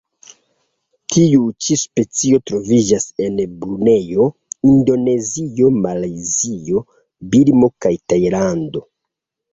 [1.15, 4.25] Tiu ĉi specio troviĝas en Brunejo,
[4.71, 6.83] Indonezio, Malajzio,
[7.35, 8.85] Birmo kaj Tajlando.